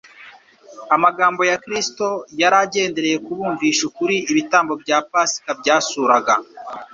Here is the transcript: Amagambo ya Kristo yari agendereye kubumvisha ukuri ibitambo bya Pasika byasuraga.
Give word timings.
Amagambo 0.95 1.41
ya 1.49 1.57
Kristo 1.63 2.07
yari 2.41 2.57
agendereye 2.65 3.17
kubumvisha 3.25 3.81
ukuri 3.89 4.15
ibitambo 4.31 4.73
bya 4.83 4.97
Pasika 5.11 5.49
byasuraga. 5.59 6.33